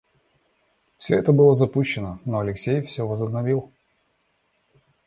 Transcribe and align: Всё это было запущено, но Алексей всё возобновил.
Всё 0.97 1.15
это 1.15 1.31
было 1.31 1.53
запущено, 1.53 2.19
но 2.25 2.39
Алексей 2.39 2.81
всё 2.81 3.05
возобновил. 3.05 3.71